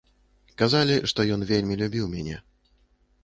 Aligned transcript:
Казалі, 0.61 0.95
што 1.11 1.27
ён 1.35 1.41
вельмі 1.51 1.79
любіў 1.81 2.05
мяне. 2.17 2.37